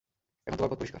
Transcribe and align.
এখন 0.47 0.57
তোমার 0.57 0.69
পথ 0.69 0.77
পরিষ্কার। 0.77 0.89